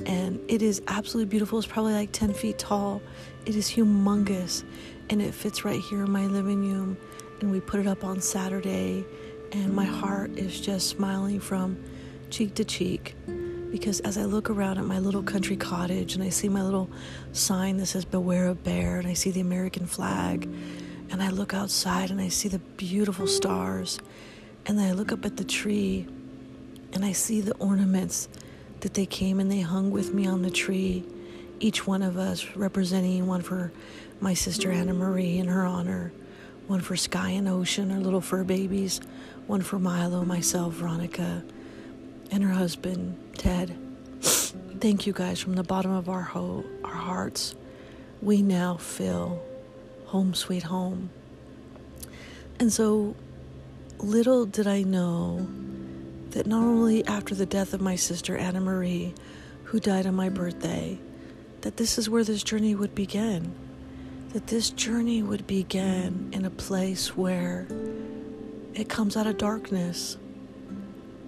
And 0.07 0.41
it 0.49 0.63
is 0.63 0.81
absolutely 0.89 1.29
beautiful. 1.29 1.59
It's 1.59 1.69
probably 1.69 1.93
like 1.93 2.11
10 2.11 2.33
feet 2.33 2.59
tall. 2.59 3.03
It 3.45 3.57
is 3.57 3.71
humongous 3.71 4.65
and 5.11 5.21
it 5.21 5.35
fits 5.35 5.67
right 5.67 5.81
here 5.81 6.03
in 6.03 6.11
my 6.11 6.25
living 6.27 6.63
room. 6.63 6.97
And 7.43 7.53
we 7.53 7.61
put 7.61 7.79
it 7.79 7.87
up 7.87 8.05
on 8.05 8.21
Saturday, 8.21 9.05
and 9.53 9.75
my 9.75 9.87
heart 9.87 10.31
is 10.39 10.61
just 10.61 10.89
smiling 10.89 11.41
from 11.41 11.83
cheek 12.31 12.55
to 12.55 12.65
cheek 12.65 13.17
Because 13.71 14.01
as 14.01 14.19
I 14.19 14.25
look 14.25 14.51
around 14.51 14.79
at 14.79 14.85
my 14.85 14.99
little 14.99 15.23
country 15.23 15.57
cottage 15.57 16.15
and 16.15 16.25
I 16.25 16.29
see 16.29 16.49
my 16.49 16.63
little 16.63 16.91
sign 17.33 17.77
that 17.77 17.87
says 17.87 18.05
Beware 18.05 18.47
of 18.47 18.65
Bear, 18.65 18.99
and 18.99 19.07
I 19.07 19.13
see 19.13 19.31
the 19.31 19.41
American 19.41 19.87
flag, 19.87 20.49
and 21.11 21.23
I 21.23 21.31
look 21.31 21.55
outside 21.55 22.11
and 22.11 22.21
I 22.21 22.29
see 22.29 22.49
the 22.49 22.59
beautiful 22.59 23.27
stars, 23.27 24.01
and 24.67 24.79
then 24.79 24.89
I 24.89 24.93
look 24.93 25.13
up 25.13 25.25
at 25.25 25.37
the 25.37 25.45
tree 25.45 26.07
and 26.93 27.05
I 27.05 27.13
see 27.13 27.41
the 27.41 27.55
ornaments 27.57 28.29
that 28.81 28.95
they 28.95 29.07
came 29.07 29.41
and 29.41 29.51
they 29.51 29.61
hung 29.61 29.91
with 29.91 30.13
me 30.13 30.27
on 30.27 30.43
the 30.43 30.51
tree, 30.51 31.05
each 31.61 31.87
one 31.87 32.03
of 32.03 32.17
us 32.17 32.57
representing 32.57 33.27
one 33.27 33.43
for 33.43 33.73
my 34.21 34.35
sister 34.35 34.71
Anna 34.71 34.95
Marie 34.95 35.39
in 35.39 35.47
her 35.47 35.65
honor, 35.65 36.13
one 36.67 36.81
for 36.81 36.97
Sky 36.97 37.31
and 37.31 37.49
Ocean, 37.49 37.91
our 37.91 38.01
little 38.01 38.21
fur 38.21 38.45
babies, 38.45 39.01
one 39.47 39.63
for 39.63 39.79
Milo, 39.79 40.25
myself, 40.25 40.75
Veronica, 40.75 41.43
and 42.31 42.43
her 42.43 42.51
husband, 42.51 43.17
Ted. 43.37 43.77
Thank 44.81 45.07
you 45.07 45.13
guys 45.13 45.41
from 45.41 45.55
the 45.55 45.63
bottom 45.63 45.91
of 45.91 46.09
our, 46.09 46.23
ho- 46.23 46.65
our 46.85 46.95
hearts. 46.95 47.55
We 48.23 48.43
now 48.43 48.77
feel 48.77 49.43
home 50.07 50.35
sweet 50.35 50.65
home. 50.65 51.11
And 52.59 52.73
so 52.73 53.15
little 53.99 54.47
did 54.47 54.67
I 54.67 54.83
know 54.83 55.47
that 56.31 56.47
not 56.47 56.63
only 56.63 57.05
after 57.07 57.35
the 57.35 57.47
death 57.47 57.75
of 57.75 57.81
my 57.81 57.97
sister 57.97 58.37
Anna 58.37 58.61
Marie, 58.61 59.15
who 59.65 59.81
died 59.81 60.07
on 60.07 60.15
my 60.15 60.29
birthday, 60.29 60.99
that 61.63 61.77
this 61.77 61.99
is 61.99 62.09
where 62.09 62.25
this 62.25 62.43
journey 62.43 62.75
would 62.75 62.95
begin. 62.95 63.53
That 64.33 64.47
this 64.47 64.71
journey 64.71 65.23
would 65.23 65.47
begin 65.47 66.31
in 66.33 66.45
a 66.45 66.51
place 66.51 67.17
where 67.17 67.67
it 68.75 68.89
comes 68.89 69.17
out 69.17 69.27
of 69.27 69.39
darkness, 69.39 70.17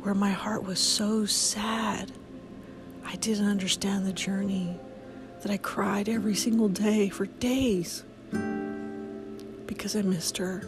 where 0.02 0.14
my 0.14 0.30
heart 0.30 0.64
was 0.64 0.78
so 0.78 1.24
sad. 1.26 2.12
I 3.04 3.16
didn't 3.16 3.46
understand 3.46 4.06
the 4.06 4.12
journey, 4.12 4.78
that 5.42 5.50
I 5.50 5.56
cried 5.56 6.08
every 6.08 6.36
single 6.36 6.68
day 6.68 7.08
for 7.08 7.26
days 7.26 8.04
because 9.66 9.96
I 9.96 10.02
missed 10.02 10.38
her. 10.38 10.62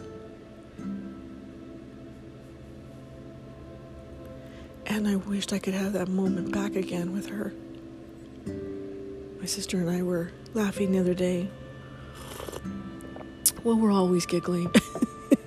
And 4.85 5.07
I 5.07 5.15
wished 5.15 5.53
I 5.53 5.59
could 5.59 5.73
have 5.73 5.93
that 5.93 6.09
moment 6.09 6.51
back 6.51 6.75
again 6.75 7.13
with 7.13 7.27
her. 7.27 7.53
My 9.39 9.45
sister 9.45 9.77
and 9.77 9.89
I 9.89 10.01
were 10.03 10.31
laughing 10.53 10.91
the 10.91 10.99
other 10.99 11.13
day. 11.13 11.49
Well, 13.63 13.77
we're 13.77 13.91
always 13.91 14.25
giggling. 14.25 14.71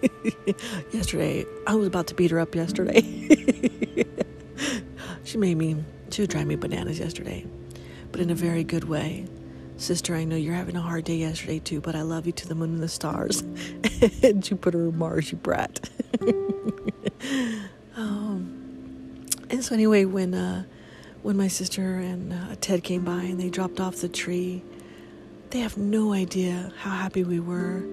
yesterday, 0.93 1.45
I 1.67 1.75
was 1.75 1.87
about 1.87 2.07
to 2.09 2.15
beat 2.15 2.31
her 2.31 2.41
up 2.41 2.55
yesterday. 2.55 3.03
she 5.39 5.55
made 5.55 5.57
me, 5.57 5.77
she 6.11 6.23
was 6.23 6.35
me 6.35 6.57
bananas 6.57 6.99
yesterday, 6.99 7.47
but 8.11 8.21
in 8.21 8.29
a 8.29 8.35
very 8.35 8.65
good 8.65 8.83
way. 8.85 9.25
Sister, 9.77 10.17
I 10.17 10.25
know 10.25 10.35
you're 10.35 10.55
having 10.55 10.75
a 10.75 10.81
hard 10.81 11.05
day 11.05 11.15
yesterday 11.15 11.61
too, 11.61 11.81
but 11.81 11.95
I 11.95 12.03
love 12.03 12.27
you 12.27 12.33
to 12.33 12.49
the 12.49 12.57
moon 12.57 12.75
and 12.75 12.83
the 12.83 12.89
stars. 12.89 13.43
and 14.25 14.43
Jupiter 14.43 14.91
Mars, 14.91 15.31
you 15.31 15.39
brat. 15.39 15.89
um, 17.97 19.27
and 19.49 19.63
so 19.63 19.75
anyway, 19.75 20.05
when 20.05 20.35
uh, 20.35 20.65
when 21.23 21.37
my 21.37 21.47
sister 21.47 21.99
and 21.99 22.33
uh, 22.33 22.57
Ted 22.61 22.83
came 22.83 23.05
by 23.05 23.23
and 23.23 23.41
they 23.41 23.49
dropped 23.49 23.79
off 23.79 23.99
the 23.99 24.09
tree, 24.09 24.65
they 25.51 25.61
have 25.61 25.77
no 25.77 26.13
idea 26.13 26.73
how 26.79 26.91
happy 26.91 27.23
we 27.23 27.39
were 27.39 27.85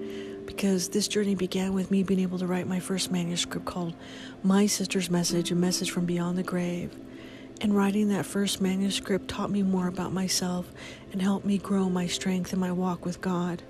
because 0.48 0.90
this 0.90 1.08
journey 1.08 1.36
began 1.36 1.76
with 1.76 1.92
me 1.92 2.02
being 2.02 2.22
able 2.22 2.40
to 2.40 2.48
write 2.48 2.68
my 2.68 2.80
first 2.80 3.12
manuscript 3.12 3.68
called 3.68 3.94
My 4.42 4.66
Sister's 4.66 5.12
Message, 5.12 5.52
a 5.52 5.56
message 5.56 5.92
from 5.92 6.08
beyond 6.08 6.40
the 6.40 6.44
grave. 6.44 6.92
And 7.62 7.76
writing 7.76 8.10
that 8.10 8.26
first 8.26 8.62
manuscript 8.62 9.28
taught 9.28 9.50
me 9.50 9.64
more 9.64 9.88
about 9.88 10.12
myself 10.12 10.70
and 11.12 11.22
helped 11.22 11.46
me 11.46 11.58
grow 11.58 11.90
my 11.90 12.08
strength 12.08 12.54
in 12.54 12.60
my 12.60 12.72
walk 12.72 13.06
with 13.06 13.22
God. 13.22 13.64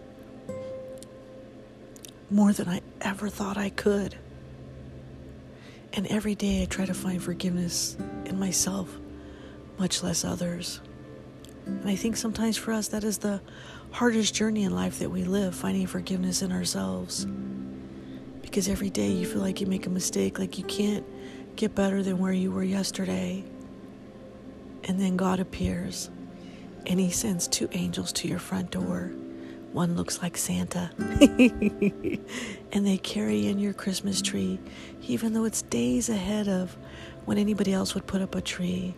More 2.30 2.52
than 2.52 2.68
I 2.68 2.82
ever 3.02 3.30
thought 3.30 3.58
I 3.58 3.70
could. 3.70 4.16
And 5.94 6.08
every 6.08 6.36
day 6.36 6.62
I 6.62 6.66
try 6.66 6.86
to 6.86 6.94
find 6.94 7.24
forgiveness 7.24 7.96
in 8.26 8.38
myself, 8.40 8.90
much 9.78 10.04
less 10.04 10.26
others. 10.26 10.82
And 11.66 11.88
I 11.90 11.96
think 11.96 12.18
sometimes 12.18 12.58
for 12.58 12.74
us 12.74 12.90
that 12.90 13.04
is 13.04 13.20
the 13.20 13.42
hardest 13.92 14.36
journey 14.36 14.64
in 14.64 14.76
life 14.76 15.00
that 15.00 15.10
we 15.10 15.24
live, 15.24 15.56
finding 15.56 15.88
forgiveness 15.88 16.42
in 16.42 16.52
ourselves. 16.52 17.26
Because 18.42 18.68
every 18.68 18.90
day 18.90 19.10
you 19.10 19.26
feel 19.26 19.42
like 19.42 19.62
you 19.62 19.68
make 19.68 19.86
a 19.86 19.90
mistake, 19.90 20.38
like 20.38 20.58
you 20.58 20.64
can't 20.66 21.06
get 21.56 21.76
better 21.76 22.04
than 22.04 22.20
where 22.20 22.34
you 22.34 22.52
were 22.52 22.64
yesterday. 22.64 23.44
And 24.86 25.00
then 25.00 25.18
God 25.18 25.40
appears 25.40 26.10
and 26.86 27.00
He 27.00 27.10
sends 27.10 27.48
two 27.48 27.68
angels 27.72 28.12
to 28.14 28.28
your 28.28 28.40
front 28.40 28.72
door. 28.72 29.12
One 29.74 29.96
looks 29.96 30.22
like 30.22 30.38
Santa. 30.38 30.90
and 31.00 32.86
they 32.86 32.98
carry 32.98 33.48
in 33.48 33.60
your 33.60 33.74
Christmas 33.74 34.22
tree, 34.22 34.60
even 35.08 35.34
though 35.34 35.44
it's 35.44 35.64
days 35.64 36.08
ahead 36.10 36.48
of 36.48 36.78
when 37.26 37.38
anybody 37.38 37.74
else 37.74 37.94
would 37.94 38.08
put 38.08 38.22
up 38.22 38.36
a 38.36 38.42
tree. 38.42 38.96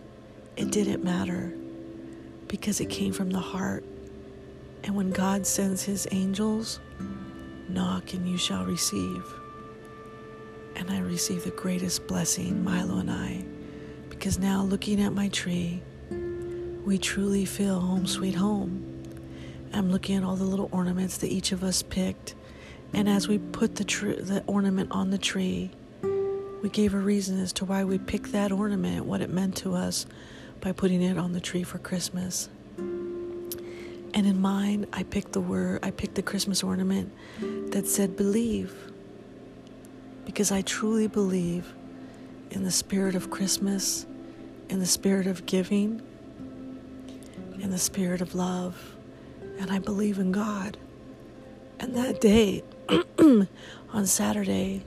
It 0.56 0.72
didn't 0.72 1.03
matter 1.03 1.53
because 2.48 2.79
it 2.79 2.89
came 2.89 3.13
from 3.13 3.32
the 3.32 3.39
heart. 3.39 3.84
And 4.84 4.96
when 4.96 5.12
God 5.12 5.48
sends 5.48 5.84
His 5.84 6.08
angels, 6.12 6.79
knock 7.70 8.13
and 8.13 8.27
you 8.27 8.38
shall 8.38 8.65
receive. 8.65 9.24
And 10.75 10.91
I 10.91 11.00
receive 11.00 11.44
the 11.44 11.51
greatest 11.51 12.08
blessing, 12.08 12.63
Milo 12.63 12.98
and 13.00 13.12
I, 13.12 13.37
because 14.27 14.39
now 14.39 14.62
looking 14.62 15.01
at 15.01 15.13
my 15.13 15.29
tree, 15.29 15.81
we 16.84 16.98
truly 16.98 17.46
feel 17.46 17.79
home 17.79 18.05
sweet 18.05 18.36
home. 18.36 19.01
I'm 19.72 19.89
looking 19.89 20.17
at 20.17 20.24
all 20.25 20.36
the 20.36 20.43
little 20.43 20.67
ornaments 20.74 21.15
that 21.19 21.31
each 21.31 21.53
of 21.53 21.63
us 21.63 21.81
picked. 21.81 22.36
And 22.93 23.07
as 23.07 23.29
we 23.29 23.38
put 23.38 23.75
the, 23.75 23.86
tr- 23.86 24.19
the 24.19 24.43
ornament 24.46 24.91
on 24.91 25.12
the 25.12 25.17
tree, 25.17 25.72
we 26.62 26.67
gave 26.67 26.93
a 26.93 26.98
reason 26.98 27.39
as 27.39 27.53
to 27.53 27.63
why 27.63 27.86
we 27.86 28.00
picked 28.00 28.34
that 28.34 28.51
ornament, 28.51 29.05
what 29.05 29.22
it 29.22 29.29
meant 29.29 29.55
to 29.57 29.74
us 29.74 30.05
by 30.60 30.74
putting 30.74 31.01
it 31.01 31.17
on 31.17 31.31
the 31.31 31.39
tree 31.39 31.63
for 31.63 31.77
Christmas. 31.77 32.50
And 32.77 34.13
in 34.13 34.41
mine, 34.41 34.88
I 34.91 35.03
picked 35.03 35.31
the 35.31 35.39
word, 35.39 35.79
I 35.84 35.91
picked 35.91 36.15
the 36.15 36.22
Christmas 36.22 36.63
ornament 36.63 37.13
that 37.72 37.88
said 37.88 38.17
believe. 38.17 38.75
Because 40.25 40.51
I 40.51 40.63
truly 40.63 41.07
believe 41.07 41.74
in 42.51 42.63
the 42.63 42.72
spirit 42.72 43.15
of 43.15 43.29
Christmas, 43.29 44.05
in 44.69 44.79
the 44.79 44.86
spirit 44.86 45.27
of 45.27 45.45
giving, 45.45 46.01
in 47.59 47.71
the 47.71 47.77
spirit 47.77 48.21
of 48.21 48.36
love 48.36 48.95
and 49.59 49.71
I 49.71 49.79
believe 49.79 50.19
in 50.19 50.31
God. 50.31 50.77
And 51.79 51.95
that 51.95 52.21
day, 52.21 52.63
on 53.19 54.05
Saturday, 54.05 54.83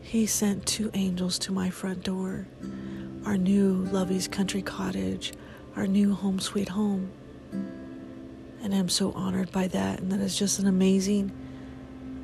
He 0.00 0.26
sent 0.26 0.66
two 0.66 0.90
angels 0.94 1.38
to 1.40 1.52
my 1.52 1.70
front 1.70 2.04
door, 2.04 2.46
our 3.24 3.36
new 3.36 3.84
Lovey's 3.90 4.28
Country 4.28 4.62
Cottage, 4.62 5.32
our 5.76 5.86
new 5.86 6.14
home 6.14 6.40
sweet 6.40 6.70
home. 6.70 7.10
And 8.62 8.74
I'm 8.74 8.88
so 8.88 9.12
honored 9.12 9.52
by 9.52 9.68
that, 9.68 10.00
and 10.00 10.10
that 10.10 10.20
is 10.20 10.36
just 10.36 10.58
an 10.58 10.66
amazing, 10.66 11.30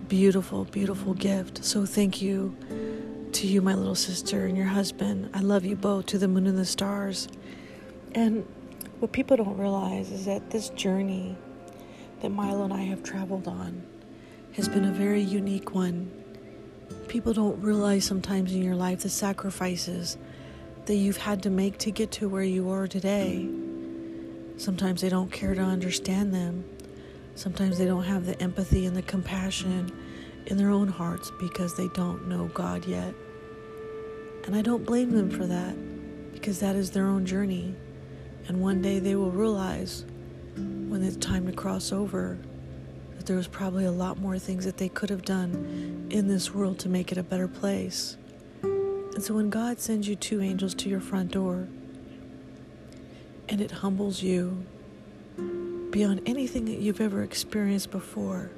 beautiful, 0.09 0.65
beautiful 0.65 1.15
gift. 1.15 1.65
So 1.65 1.87
thank 1.87 2.21
you 2.21 2.57
to 3.45 3.53
you, 3.53 3.61
my 3.61 3.75
little 3.75 3.95
sister, 3.95 4.47
and 4.47 4.57
your 4.57 4.67
husband. 4.67 5.29
I 5.35 5.41
love 5.41 5.67
you 5.67 5.77
both 5.77 6.07
to 6.07 6.19
the 6.19 6.27
moon 6.27 6.47
and 6.47 6.57
the 6.57 6.65
stars. 6.65 7.29
And 8.13 8.47
what 9.01 9.13
people 9.13 9.37
don't 9.37 9.59
realize 9.59 10.11
is 10.11 10.25
that 10.25 10.51
this 10.51 10.71
journey 10.71 11.37
that 12.23 12.31
Milo 12.31 12.65
and 12.65 12.73
I 12.73 12.85
have 12.85 13.03
traveled 13.03 13.47
on 13.47 13.83
has 14.55 14.67
been 14.67 14.87
a 14.87 14.93
very 14.93 15.21
unique 15.21 15.75
one. 15.75 16.11
People 17.09 17.35
don't 17.35 17.61
realize 17.61 18.07
sometimes 18.07 18.55
in 18.55 18.63
your 18.63 18.77
life 18.77 19.01
the 19.01 19.11
sacrifices 19.11 20.17
that 20.87 20.95
you've 20.95 21.19
had 21.19 21.43
to 21.43 21.51
make 21.51 21.77
to 21.79 21.91
get 21.91 22.13
to 22.13 22.31
where 22.31 22.43
you 22.43 22.71
are 22.71 22.89
today. 22.89 23.47
Sometimes 24.57 25.03
they 25.03 25.11
don't 25.11 25.31
care 25.31 25.55
to 25.55 25.61
understand 25.61 26.33
them. 26.33 26.65
Sometimes 27.35 27.77
they 27.77 27.85
don't 27.85 28.05
have 28.05 28.25
the 28.25 28.41
empathy 28.43 28.87
and 28.87 28.97
the 28.97 29.03
compassion 29.03 29.93
in 30.47 30.57
their 30.57 30.71
own 30.71 30.89
hearts 30.89 31.31
because 31.39 31.77
they 31.77 31.89
don't 31.89 32.27
know 32.27 32.47
God 32.55 32.87
yet. 32.87 33.15
And 34.47 34.55
I 34.55 34.63
don't 34.63 34.85
blame 34.85 35.13
them 35.13 35.31
for 35.31 35.47
that 35.47 35.75
because 36.33 36.61
that 36.61 36.77
is 36.77 36.91
their 36.91 37.07
own 37.07 37.25
journey. 37.25 37.75
And 38.47 38.61
one 38.61 38.83
day 38.83 38.99
they 38.99 39.17
will 39.17 39.31
realize 39.31 40.05
when 40.55 41.03
it's 41.03 41.17
time 41.17 41.47
to 41.47 41.53
cross 41.53 41.93
over, 41.93 42.39
that 43.17 43.27
there 43.27 43.37
was 43.37 43.49
probably 43.49 43.87
a 43.87 43.91
lot 43.91 44.19
more 44.19 44.39
things 44.39 44.65
that 44.67 44.77
they 44.77 44.89
could 44.89 45.09
have 45.09 45.23
done 45.23 46.09
in 46.11 46.29
this 46.29 46.53
world 46.53 46.79
to 46.81 46.89
make 46.89 47.11
it 47.11 47.19
a 47.19 47.23
better 47.23 47.49
place. 47.49 48.19
And 48.63 49.23
so 49.23 49.35
when 49.35 49.49
God 49.49 49.81
sends 49.81 50.07
you 50.07 50.15
two 50.15 50.41
angels 50.43 50.75
to 50.75 50.89
your 50.89 51.01
front 51.01 51.31
door, 51.31 51.69
and 53.49 53.61
it 53.61 53.71
humbles 53.71 54.23
you 54.23 54.65
beyond 55.91 56.21
anything 56.27 56.65
that 56.67 56.79
you've 56.79 57.01
ever 57.01 57.23
experienced 57.23 57.91
before, 57.91 58.51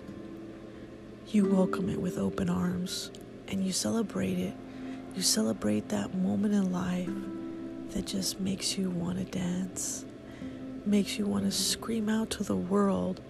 you 1.28 1.44
welcome 1.44 1.88
it 1.88 2.00
with 2.00 2.18
open 2.18 2.48
arms 2.48 3.10
and 3.48 3.64
you 3.64 3.72
celebrate 3.72 4.38
it. 4.38 4.54
You 5.16 5.22
celebrate 5.22 5.88
that 5.88 6.14
moment 6.14 6.52
in 6.52 6.70
life 6.70 7.08
that 7.94 8.06
just 8.06 8.38
makes 8.38 8.76
you 8.76 8.90
want 8.90 9.16
to 9.16 9.24
dance, 9.24 10.04
makes 10.84 11.18
you 11.18 11.24
want 11.24 11.46
to 11.46 11.50
scream 11.50 12.10
out 12.10 12.28
to 12.32 12.44
the 12.44 12.54
world 12.54 13.22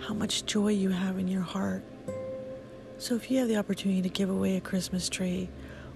how 0.00 0.14
much 0.14 0.46
joy 0.46 0.68
you 0.68 0.88
have 0.88 1.18
in 1.18 1.28
your 1.28 1.42
heart. 1.42 1.82
So, 2.96 3.14
if 3.14 3.30
you 3.30 3.40
have 3.40 3.48
the 3.48 3.58
opportunity 3.58 4.00
to 4.00 4.08
give 4.08 4.30
away 4.30 4.56
a 4.56 4.62
Christmas 4.62 5.10
tree 5.10 5.50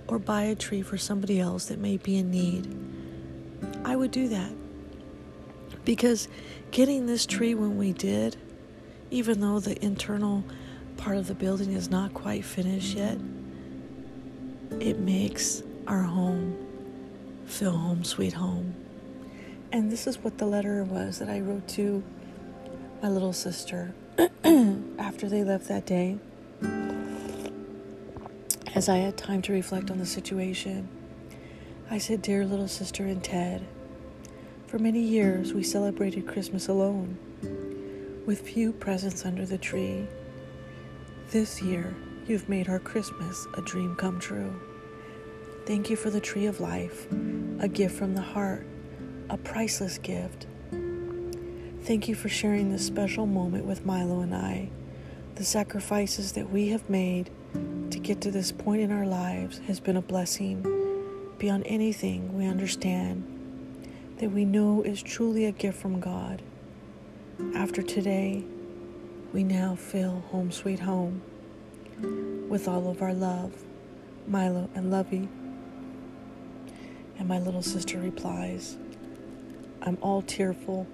or 0.07 0.19
buy 0.19 0.43
a 0.43 0.55
tree 0.55 0.83
for 0.83 0.99
somebody 0.99 1.41
else 1.41 1.65
that 1.67 1.79
may 1.79 1.97
be 1.97 2.19
in 2.19 2.31
need, 2.31 2.69
I 3.87 3.97
would 3.97 4.11
do 4.11 4.29
that. 4.29 4.53
Because 5.87 6.29
getting 6.73 7.07
this 7.07 7.25
tree 7.25 7.55
when 7.55 7.79
we 7.79 7.95
did, 7.95 8.37
even 9.11 9.41
though 9.41 9.61
the 9.61 9.83
internal 9.83 10.45
part 10.99 11.17
of 11.17 11.27
the 11.27 11.35
building 11.35 11.73
is 11.73 11.89
not 11.89 12.13
quite 12.13 12.45
finished 12.45 12.97
yet, 12.99 13.17
it 14.81 14.99
makes 14.99 15.63
our 15.87 16.03
home 16.03 16.57
feel 17.47 17.73
home, 17.73 18.03
sweet 18.03 18.33
home. 18.33 18.75
And 19.73 19.91
this 19.91 20.07
is 20.07 20.19
what 20.19 20.39
the 20.39 20.47
letter 20.47 20.85
was 20.85 21.19
that 21.19 21.29
I 21.29 21.41
wrote 21.41 21.69
to 21.69 22.03
my 23.03 23.09
little 23.09 23.33
sister 23.33 23.95
after 24.99 25.29
they 25.29 25.45
left 25.45 25.69
that 25.69 25.87
day. 25.87 26.19
As 28.75 28.89
I 28.89 28.97
had 28.97 29.19
time 29.19 29.43
to 29.43 29.53
reflect 29.53 29.91
on 29.91 29.99
the 29.99 30.07
situation, 30.07 30.89
I 31.91 31.99
said, 31.99 32.23
Dear 32.23 32.47
little 32.47 32.69
sister 32.69 33.05
and 33.05 33.23
Ted, 33.23 33.67
for 34.67 34.79
many 34.79 35.01
years 35.01 35.53
we 35.53 35.63
celebrated 35.63 36.27
Christmas 36.27 36.69
alone, 36.69 37.19
with 38.25 38.41
few 38.41 38.73
presents 38.73 39.27
under 39.27 39.45
the 39.45 39.59
tree. 39.59 40.07
This 41.31 41.61
year, 41.61 41.95
you've 42.27 42.49
made 42.49 42.69
our 42.69 42.79
Christmas 42.79 43.47
a 43.55 43.63
dream 43.63 43.97
come 43.97 44.21
true. 44.21 44.55
Thank 45.67 45.91
you 45.91 45.97
for 45.97 46.11
the 46.11 46.21
tree 46.21 46.47
of 46.47 46.61
life, 46.61 47.07
a 47.61 47.69
gift 47.69 47.97
from 47.97 48.15
the 48.15 48.23
heart, 48.23 48.67
a 49.31 49.37
priceless 49.37 49.99
gift. 49.99 50.47
Thank 51.83 52.09
you 52.09 52.15
for 52.15 52.29
sharing 52.29 52.71
this 52.71 52.87
special 52.87 53.27
moment 53.27 53.65
with 53.65 53.85
Milo 53.85 54.21
and 54.21 54.35
I. 54.35 54.71
The 55.35 55.45
sacrifices 55.45 56.33
that 56.33 56.51
we 56.51 56.69
have 56.69 56.89
made 56.89 57.31
to 57.91 57.99
get 57.99 58.21
to 58.21 58.31
this 58.31 58.53
point 58.53 58.83
in 58.83 58.93
our 58.93 59.07
lives 59.07 59.59
has 59.67 59.81
been 59.81 59.97
a 59.97 60.03
blessing 60.03 60.63
beyond 61.39 61.65
anything 61.67 62.37
we 62.37 62.47
understand 62.47 63.27
that 64.19 64.31
we 64.31 64.45
know 64.45 64.83
is 64.83 65.03
truly 65.03 65.47
a 65.47 65.53
gift 65.53 65.81
from 65.81 65.99
God. 65.99 66.41
After 67.57 67.83
today, 67.83 68.45
we 69.33 69.43
now 69.43 69.75
feel 69.75 70.23
home 70.31 70.53
sweet 70.53 70.81
home 70.81 71.23
with 72.03 72.69
all 72.69 72.89
of 72.91 73.03
our 73.03 73.15
love, 73.15 73.53
Milo 74.27 74.69
and 74.75 74.91
Lovey. 74.91 75.29
And 77.19 77.29
my 77.29 77.39
little 77.39 77.63
sister 77.63 77.99
replies, 77.99 78.77
I'm 79.83 79.99
all 80.01 80.23
tearful, 80.23 80.87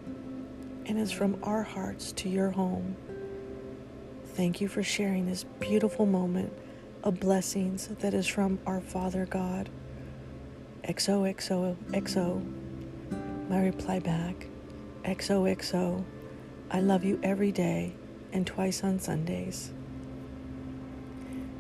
and 0.87 0.99
it's 0.99 1.13
from 1.13 1.39
our 1.43 1.63
hearts 1.63 2.13
to 2.13 2.29
your 2.29 2.51
home. 2.51 2.97
Thank 4.35 4.61
you 4.61 4.69
for 4.69 4.83
sharing 4.83 5.27
this 5.27 5.45
beautiful 5.45 6.07
moment 6.07 6.53
of 7.03 7.19
blessings 7.21 7.89
that 7.89 8.15
is 8.15 8.27
from 8.27 8.59
our 8.67 8.81
Father 8.81 9.27
God. 9.27 9.69
XOXOXO. 10.85 12.45
My 13.49 13.63
reply 13.63 13.99
back 13.99 14.47
XOXO. 15.05 16.05
I 16.71 16.81
love 16.81 17.05
you 17.05 17.19
every 17.23 17.53
day 17.53 17.95
and 18.33 18.47
twice 18.47 18.85
on 18.85 18.99
Sundays. 18.99 19.73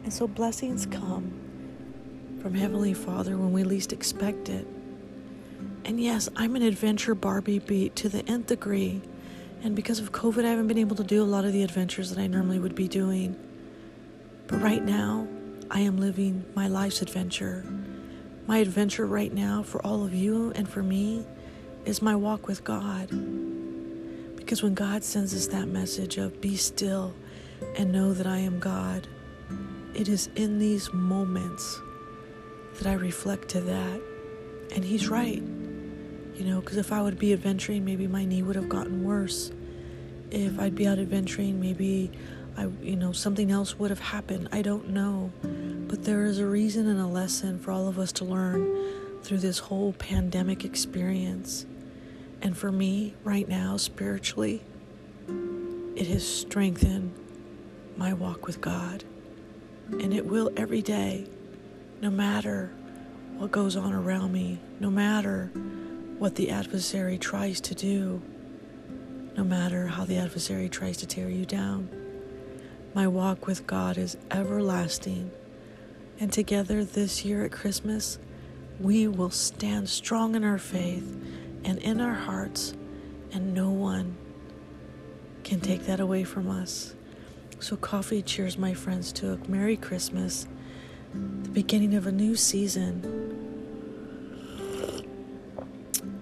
And 0.08 0.14
so 0.14 0.26
blessings 0.26 0.86
come 0.86 1.30
from 2.40 2.54
Heavenly 2.54 2.94
Father 2.94 3.36
when 3.36 3.52
we 3.52 3.62
least 3.62 3.92
expect 3.92 4.48
it. 4.48 4.66
And 5.84 6.00
yes, 6.00 6.30
I'm 6.34 6.56
an 6.56 6.62
adventure 6.62 7.14
Barbie 7.14 7.58
beat 7.58 7.94
to 7.96 8.08
the 8.08 8.26
nth 8.26 8.46
degree. 8.46 9.02
And 9.62 9.76
because 9.76 9.98
of 9.98 10.10
COVID, 10.10 10.46
I 10.46 10.48
haven't 10.48 10.68
been 10.68 10.78
able 10.78 10.96
to 10.96 11.04
do 11.04 11.22
a 11.22 11.28
lot 11.28 11.44
of 11.44 11.52
the 11.52 11.62
adventures 11.62 12.08
that 12.08 12.18
I 12.18 12.26
normally 12.26 12.58
would 12.58 12.74
be 12.74 12.88
doing. 12.88 13.36
But 14.46 14.62
right 14.62 14.82
now, 14.82 15.28
I 15.70 15.80
am 15.80 15.98
living 15.98 16.42
my 16.54 16.68
life's 16.68 17.02
adventure. 17.02 17.66
My 18.46 18.60
adventure 18.60 19.04
right 19.04 19.34
now 19.34 19.62
for 19.62 19.84
all 19.84 20.06
of 20.06 20.14
you 20.14 20.54
and 20.56 20.66
for 20.66 20.82
me 20.82 21.26
is 21.84 22.00
my 22.00 22.16
walk 22.16 22.48
with 22.48 22.64
God. 22.64 23.10
Because 24.36 24.62
when 24.62 24.72
God 24.72 25.04
sends 25.04 25.34
us 25.34 25.48
that 25.48 25.68
message 25.68 26.16
of 26.16 26.40
be 26.40 26.56
still 26.56 27.14
and 27.76 27.92
know 27.92 28.14
that 28.14 28.26
I 28.26 28.38
am 28.38 28.58
God, 28.58 29.06
it 29.94 30.08
is 30.08 30.28
in 30.36 30.58
these 30.58 30.92
moments 30.92 31.80
that 32.78 32.86
I 32.86 32.94
reflect 32.94 33.48
to 33.50 33.60
that. 33.62 34.00
And 34.74 34.84
He's 34.84 35.08
right. 35.08 35.42
You 35.42 36.44
know, 36.44 36.60
because 36.60 36.76
if 36.76 36.92
I 36.92 37.02
would 37.02 37.18
be 37.18 37.32
adventuring, 37.32 37.84
maybe 37.84 38.06
my 38.06 38.24
knee 38.24 38.42
would 38.42 38.56
have 38.56 38.68
gotten 38.68 39.02
worse. 39.02 39.50
If 40.30 40.58
I'd 40.60 40.74
be 40.74 40.86
out 40.86 40.98
adventuring, 40.98 41.60
maybe 41.60 42.12
I, 42.56 42.68
you 42.82 42.96
know, 42.96 43.12
something 43.12 43.50
else 43.50 43.78
would 43.78 43.90
have 43.90 44.00
happened. 44.00 44.48
I 44.52 44.62
don't 44.62 44.90
know. 44.90 45.32
But 45.42 46.04
there 46.04 46.26
is 46.26 46.38
a 46.38 46.46
reason 46.46 46.86
and 46.86 47.00
a 47.00 47.06
lesson 47.06 47.58
for 47.58 47.72
all 47.72 47.88
of 47.88 47.98
us 47.98 48.12
to 48.12 48.24
learn 48.24 49.22
through 49.22 49.38
this 49.38 49.58
whole 49.58 49.92
pandemic 49.94 50.64
experience. 50.64 51.66
And 52.40 52.56
for 52.56 52.70
me, 52.70 53.14
right 53.24 53.48
now, 53.48 53.76
spiritually, 53.76 54.62
it 55.96 56.06
has 56.06 56.26
strengthened 56.26 57.12
my 57.96 58.12
walk 58.12 58.46
with 58.46 58.60
God. 58.60 59.04
And 59.90 60.12
it 60.12 60.26
will 60.26 60.50
every 60.56 60.82
day, 60.82 61.26
no 62.00 62.10
matter 62.10 62.70
what 63.36 63.50
goes 63.50 63.76
on 63.76 63.92
around 63.92 64.32
me, 64.32 64.60
no 64.80 64.90
matter 64.90 65.50
what 66.18 66.34
the 66.34 66.50
adversary 66.50 67.18
tries 67.18 67.60
to 67.62 67.74
do, 67.74 68.20
no 69.36 69.44
matter 69.44 69.86
how 69.86 70.04
the 70.04 70.16
adversary 70.16 70.68
tries 70.68 70.96
to 70.98 71.06
tear 71.06 71.28
you 71.28 71.46
down. 71.46 71.88
My 72.94 73.06
walk 73.06 73.46
with 73.46 73.66
God 73.66 73.96
is 73.96 74.16
everlasting, 74.30 75.30
and 76.18 76.32
together 76.32 76.84
this 76.84 77.24
year 77.24 77.44
at 77.44 77.52
Christmas, 77.52 78.18
we 78.80 79.06
will 79.06 79.30
stand 79.30 79.88
strong 79.88 80.34
in 80.34 80.42
our 80.42 80.58
faith 80.58 81.16
and 81.64 81.78
in 81.78 82.00
our 82.00 82.14
hearts, 82.14 82.74
and 83.32 83.54
no 83.54 83.70
one 83.70 84.16
can 85.44 85.60
take 85.60 85.86
that 85.86 86.00
away 86.00 86.24
from 86.24 86.50
us. 86.50 86.94
So, 87.60 87.74
coffee 87.76 88.22
cheers, 88.22 88.56
my 88.56 88.72
friends, 88.72 89.12
to 89.14 89.32
a 89.32 89.50
Merry 89.50 89.76
Christmas, 89.76 90.46
the 91.12 91.50
beginning 91.50 91.94
of 91.94 92.06
a 92.06 92.12
new 92.12 92.36
season 92.36 93.02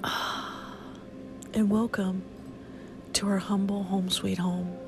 ah, 0.03 0.73
and 1.53 1.69
welcome 1.71 2.23
to 3.13 3.29
our 3.29 3.37
humble 3.37 3.83
home 3.83 4.09
sweet 4.09 4.39
home 4.39 4.79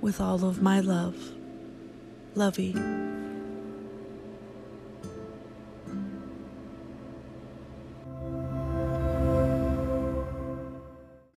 with 0.00 0.20
all 0.20 0.44
of 0.44 0.60
my 0.60 0.80
love. 0.80 1.16
Lovey. 2.34 2.74